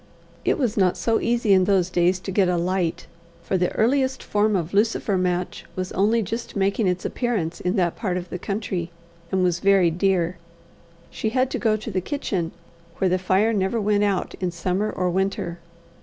[0.43, 3.05] It was not so easy in those days to get a light,
[3.43, 7.95] for the earliest form of lucifer match was only just making its appearance in that
[7.95, 8.89] part of the country,
[9.31, 10.37] and was very dear:
[11.11, 12.51] she had to go to the kitchen,
[12.97, 15.59] where the fire never went out summer or winter.